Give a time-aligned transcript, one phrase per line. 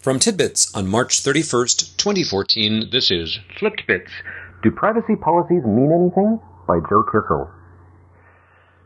[0.00, 4.10] From TidBITS on March 31st, 2014, this is FlippedBITS.
[4.62, 6.38] Do privacy policies mean anything?
[6.68, 7.50] By Joe Kissell.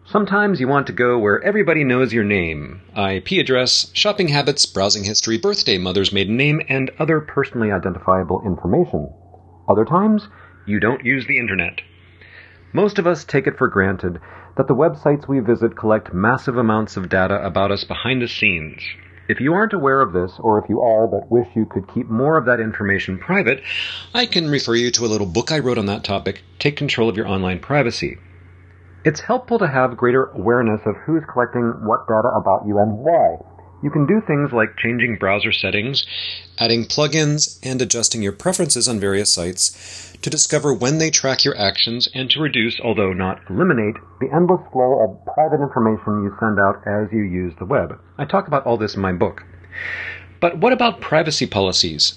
[0.06, 5.04] Sometimes you want to go where everybody knows your name, IP address, shopping habits, browsing
[5.04, 9.12] history, birthday, mother's maiden name, and other personally identifiable information.
[9.68, 10.28] Other times,
[10.66, 11.82] you don't use the internet.
[12.72, 14.18] Most of us take it for granted
[14.56, 18.80] that the websites we visit collect massive amounts of data about us behind the scenes.
[19.28, 22.08] If you aren't aware of this, or if you are but wish you could keep
[22.08, 23.62] more of that information private,
[24.12, 27.08] I can refer you to a little book I wrote on that topic, Take Control
[27.08, 28.18] of Your Online Privacy.
[29.04, 33.36] It's helpful to have greater awareness of who's collecting what data about you and why.
[33.82, 36.06] You can do things like changing browser settings,
[36.58, 41.58] adding plugins, and adjusting your preferences on various sites to discover when they track your
[41.58, 46.60] actions and to reduce, although not eliminate, the endless flow of private information you send
[46.60, 47.98] out as you use the web.
[48.18, 49.42] I talk about all this in my book.
[50.40, 52.16] But what about privacy policies?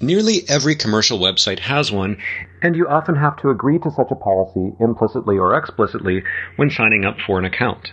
[0.00, 2.18] Nearly every commercial website has one,
[2.60, 6.22] and you often have to agree to such a policy implicitly or explicitly
[6.56, 7.92] when signing up for an account.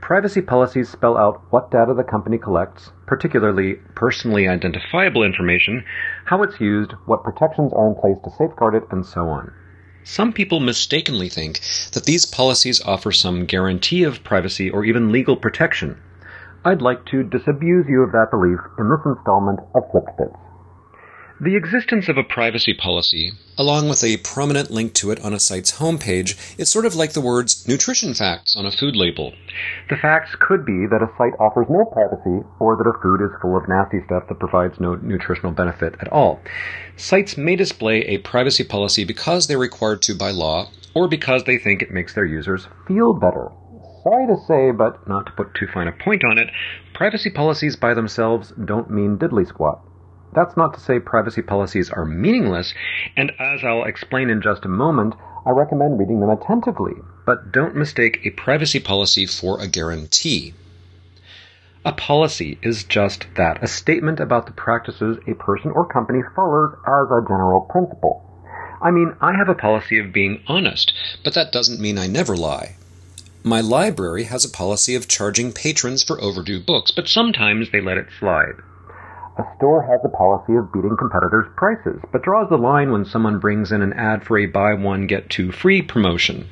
[0.00, 5.84] Privacy policies spell out what data the company collects, particularly personally identifiable information,
[6.26, 9.52] how it's used, what protections are in place to safeguard it, and so on.
[10.04, 11.60] Some people mistakenly think
[11.92, 16.00] that these policies offer some guarantee of privacy or even legal protection.
[16.64, 20.45] I'd like to disabuse you of that belief in this installment of FlippedBITS.
[21.38, 25.38] The existence of a privacy policy, along with a prominent link to it on a
[25.38, 29.34] site's homepage, is sort of like the words nutrition facts on a food label.
[29.90, 33.36] The facts could be that a site offers no privacy or that a food is
[33.42, 36.40] full of nasty stuff that provides no nutritional benefit at all.
[36.96, 41.58] Sites may display a privacy policy because they're required to by law or because they
[41.58, 43.50] think it makes their users feel better.
[44.04, 46.48] Sorry to say, but not to put too fine a point on it,
[46.94, 49.82] privacy policies by themselves don't mean diddly squat.
[50.36, 52.74] That's not to say privacy policies are meaningless,
[53.16, 55.14] and as I'll explain in just a moment,
[55.46, 56.92] I recommend reading them attentively,
[57.24, 60.52] but don't mistake a privacy policy for a guarantee.
[61.86, 66.74] A policy is just that, a statement about the practices a person or company follows
[66.86, 68.22] as a general principle.
[68.82, 70.92] I mean, I have a policy of being honest,
[71.24, 72.76] but that doesn't mean I never lie.
[73.42, 77.96] My library has a policy of charging patrons for overdue books, but sometimes they let
[77.96, 78.56] it slide.
[79.38, 83.38] A store has a policy of beating competitors' prices, but draws the line when someone
[83.38, 86.46] brings in an ad for a buy one, get two free promotion.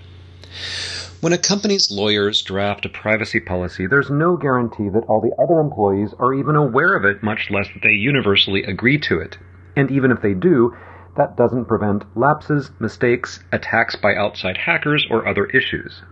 [1.23, 5.61] When a company's lawyers draft a privacy policy, there's no guarantee that all the other
[5.61, 9.39] employees are even aware of it, much less that they universally agree to it.
[9.75, 10.77] And even if they do,
[11.17, 16.03] that doesn't prevent lapses, mistakes, attacks by outside hackers, or other issues.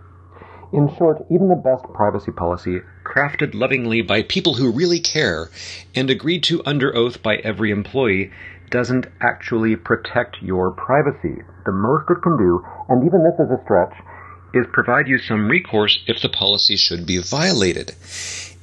[0.73, 2.81] In short, even the best privacy policy,
[3.13, 5.51] crafted lovingly by people who really care
[5.95, 8.31] and agreed to under oath by every employee,
[8.71, 11.43] doesn't actually protect your privacy.
[11.67, 13.93] The most it can do, and even this is a stretch,
[14.55, 17.91] is provide you some recourse if the policy should be violated.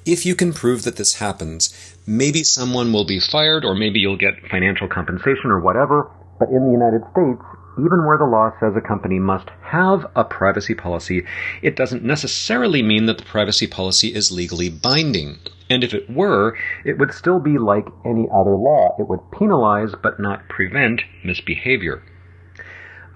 [0.06, 1.70] If you can prove that this happens,
[2.08, 6.66] maybe someone will be fired or maybe you'll get financial compensation or whatever, but in
[6.66, 7.44] the United States,
[7.80, 11.26] even where the law says a company must have a privacy policy,
[11.62, 15.40] it doesn't necessarily mean that the privacy policy is legally binding.
[15.70, 18.96] And if it were, it would still be like any other law.
[19.00, 22.02] It would penalize but not prevent misbehavior.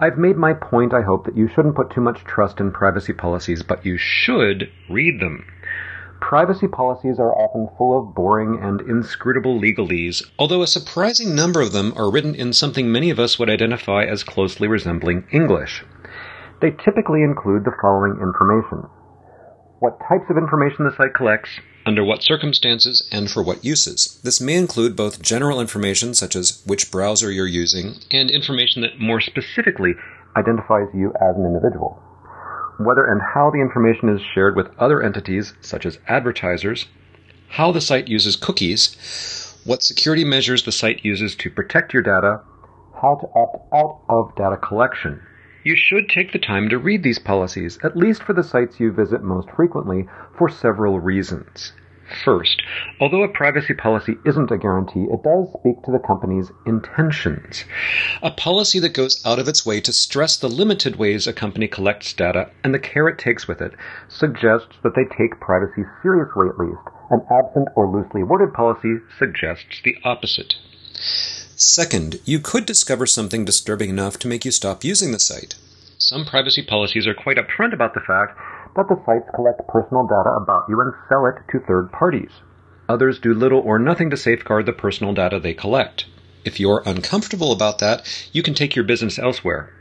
[0.00, 3.12] I've made my point, I hope, that you shouldn't put too much trust in privacy
[3.12, 5.46] policies, but you should read them.
[6.28, 11.72] Privacy policies are often full of boring and inscrutable legalese, although a surprising number of
[11.72, 15.84] them are written in something many of us would identify as closely resembling English.
[16.62, 18.88] They typically include the following information
[19.80, 21.50] what types of information the site collects,
[21.84, 24.18] under what circumstances, and for what uses.
[24.24, 28.98] This may include both general information, such as which browser you're using, and information that
[28.98, 29.92] more specifically
[30.38, 32.02] identifies you as an individual
[32.78, 36.86] whether and how the information is shared with other entities, such as advertisers,
[37.48, 42.40] how the site uses cookies, what security measures the site uses to protect your data,
[43.00, 45.20] how to opt out of data collection.
[45.64, 48.92] You should take the time to read these policies, at least for the sites you
[48.92, 50.06] visit most frequently,
[50.36, 51.72] for several reasons.
[52.24, 52.62] First,
[53.00, 57.64] although a privacy policy isn't a guarantee, it does speak to the company's intentions.
[58.22, 61.66] A policy that goes out of its way to stress the limited ways a company
[61.66, 63.72] collects data and the care it takes with it
[64.08, 66.88] suggests that they take privacy seriously at least.
[67.10, 70.54] An absent or loosely worded policy suggests the opposite.
[71.56, 75.54] Second, you could discover something disturbing enough to make you stop using the site.
[75.98, 78.38] Some privacy policies are quite upfront about the fact
[78.76, 82.30] that the sites collect personal data about you and sell it to third parties.
[82.88, 86.06] Others do little or nothing to safeguard the personal data they collect.
[86.44, 89.72] If you're uncomfortable about that, you can take your business elsewhere.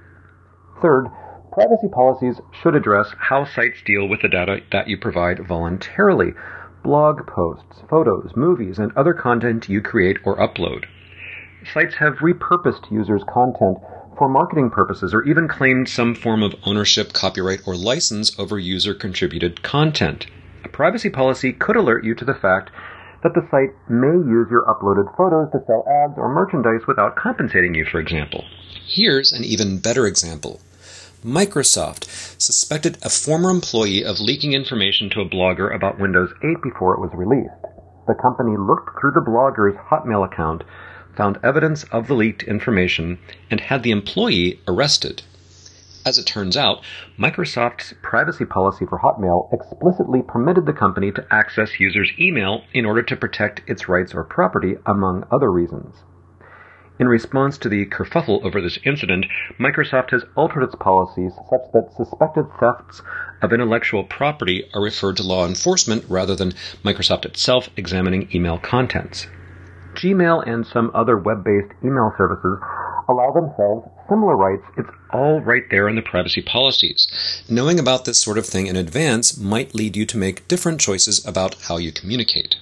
[0.81, 1.07] Third,
[1.51, 6.33] privacy policies should address how sites deal with the data that you provide voluntarily
[6.83, 10.85] blog posts, photos, movies, and other content you create or upload.
[11.73, 13.77] Sites have repurposed users' content
[14.17, 18.93] for marketing purposes or even claimed some form of ownership, copyright, or license over user
[18.93, 20.27] contributed content.
[20.63, 22.69] A privacy policy could alert you to the fact
[23.23, 27.73] that the site may use your uploaded photos to sell ads or merchandise without compensating
[27.73, 28.43] you, for example.
[28.85, 30.59] Here's an even better example.
[31.23, 32.03] Microsoft
[32.41, 36.99] suspected a former employee of leaking information to a blogger about Windows 8 before it
[36.99, 37.63] was released.
[38.07, 40.63] The company looked through the blogger's Hotmail account,
[41.15, 43.19] found evidence of the leaked information,
[43.51, 45.21] and had the employee arrested.
[46.05, 46.83] As it turns out,
[47.17, 53.01] Microsoft's privacy policy for Hotmail explicitly permitted the company to access users' email in order
[53.03, 56.03] to protect its rights or property, among other reasons.
[56.99, 59.25] In response to the kerfuffle over this incident,
[59.59, 63.01] Microsoft has altered its policies such that suspected thefts
[63.41, 69.27] of intellectual property are referred to law enforcement rather than Microsoft itself examining email contents.
[69.95, 72.59] Gmail and some other web based email services
[73.09, 74.63] allow themselves similar rights.
[74.77, 77.07] It's all right there in the privacy policies.
[77.49, 81.25] Knowing about this sort of thing in advance might lead you to make different choices
[81.25, 82.55] about how you communicate.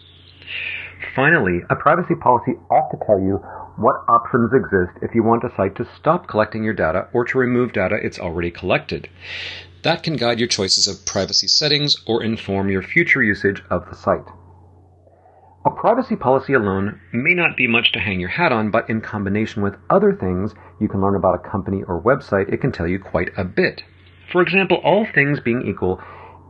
[1.16, 3.38] Finally, a privacy policy ought to tell you
[3.77, 7.38] what options exist if you want a site to stop collecting your data or to
[7.38, 9.10] remove data it's already collected.
[9.84, 13.95] That can guide your choices of privacy settings or inform your future usage of the
[13.95, 14.27] site.
[15.63, 19.00] A privacy policy alone may not be much to hang your hat on, but in
[19.00, 22.88] combination with other things you can learn about a company or website, it can tell
[22.88, 23.84] you quite a bit.
[24.31, 26.02] For example, all things being equal,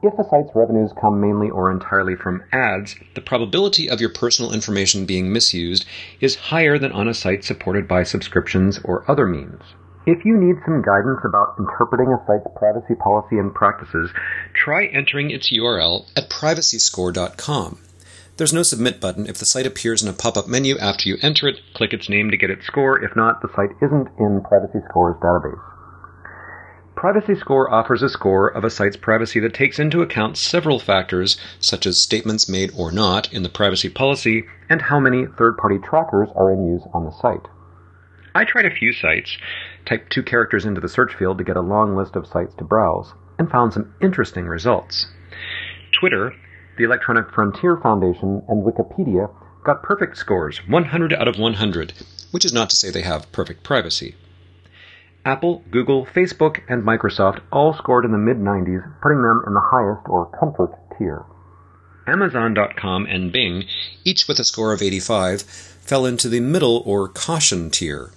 [0.01, 4.53] if a site's revenues come mainly or entirely from ads, the probability of your personal
[4.53, 5.83] information being misused
[6.21, 9.61] is higher than on a site supported by subscriptions or other means.
[10.07, 14.09] If you need some guidance about interpreting a site's privacy policy and practices,
[14.53, 17.77] try entering its URL at privacyscore.com.
[18.37, 19.27] There's no submit button.
[19.27, 22.09] If the site appears in a pop up menu after you enter it, click its
[22.09, 23.03] name to get its score.
[23.03, 25.61] If not, the site isn't in Privacy Score's database.
[26.95, 31.35] Privacy Score offers a score of a site's privacy that takes into account several factors,
[31.59, 35.79] such as statements made or not in the privacy policy and how many third party
[35.79, 37.47] trackers are in use on the site.
[38.35, 39.35] I tried a few sites,
[39.85, 42.63] typed two characters into the search field to get a long list of sites to
[42.63, 45.07] browse, and found some interesting results.
[45.99, 46.33] Twitter,
[46.81, 49.31] the Electronic Frontier Foundation, and Wikipedia
[49.63, 51.93] got perfect scores, 100 out of 100,
[52.31, 54.15] which is not to say they have perfect privacy.
[55.23, 59.61] Apple, Google, Facebook, and Microsoft all scored in the mid 90s, putting them in the
[59.61, 61.23] highest or comfort tier.
[62.07, 63.65] Amazon.com and Bing,
[64.03, 68.09] each with a score of 85, fell into the middle or caution tier.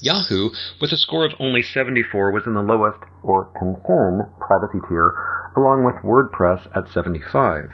[0.00, 0.50] Yahoo,
[0.80, 5.14] with a score of only 74, was in the lowest or concern privacy tier,
[5.56, 7.70] along with WordPress at 75.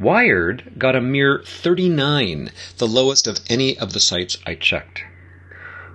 [0.00, 2.48] Wired got a mere 39,
[2.78, 5.02] the lowest of any of the sites I checked.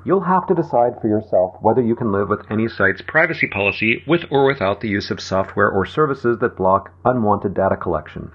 [0.06, 4.04] You'll have to decide for yourself whether you can live with any site's privacy policy
[4.06, 8.32] with or without the use of software or services that block unwanted data collection.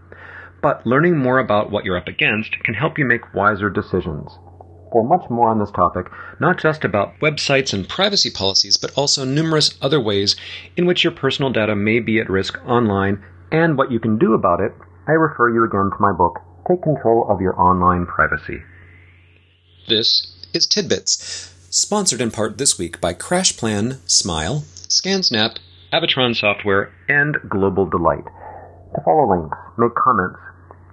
[0.60, 4.40] But learning more about what you're up against can help you make wiser decisions.
[4.90, 9.24] For much more on this topic, not just about websites and privacy policies, but also
[9.24, 10.34] numerous other ways
[10.76, 14.34] in which your personal data may be at risk online and what you can do
[14.34, 14.72] about it,
[15.10, 16.38] I refer you again to my book,
[16.68, 18.62] Take Control of Your Online Privacy.
[19.88, 25.56] This is TidBITS sponsored in part this week by CrashPlan, Smile, ScanSnap,
[25.92, 28.22] Avatron Software, and Global Delight.
[28.94, 30.38] To follow links, make comments,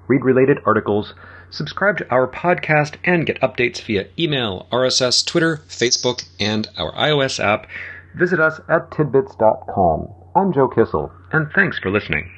[0.08, 1.14] read related articles,
[1.52, 7.40] subscribe to our podcast, and get updates via email, RSS, Twitter, Facebook, and our iOS
[7.40, 7.68] app,
[8.16, 10.08] visit us at tidbits.com.
[10.36, 12.37] I'm Joe Kissell, and thanks for listening.